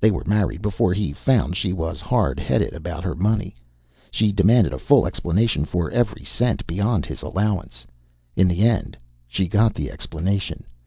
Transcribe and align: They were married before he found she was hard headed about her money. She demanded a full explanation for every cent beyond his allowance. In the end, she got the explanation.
They 0.00 0.10
were 0.10 0.24
married 0.24 0.62
before 0.62 0.94
he 0.94 1.12
found 1.12 1.54
she 1.54 1.70
was 1.74 2.00
hard 2.00 2.40
headed 2.40 2.72
about 2.72 3.04
her 3.04 3.14
money. 3.14 3.54
She 4.10 4.32
demanded 4.32 4.72
a 4.72 4.78
full 4.78 5.06
explanation 5.06 5.66
for 5.66 5.90
every 5.90 6.24
cent 6.24 6.66
beyond 6.66 7.04
his 7.04 7.20
allowance. 7.20 7.86
In 8.36 8.48
the 8.48 8.62
end, 8.66 8.96
she 9.28 9.46
got 9.48 9.74
the 9.74 9.90
explanation. 9.90 10.64